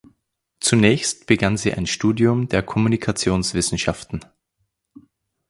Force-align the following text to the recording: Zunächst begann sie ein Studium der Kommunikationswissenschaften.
Zunächst 0.59 1.27
begann 1.27 1.57
sie 1.57 1.75
ein 1.75 1.85
Studium 1.85 2.47
der 2.47 2.63
Kommunikationswissenschaften. 2.63 4.21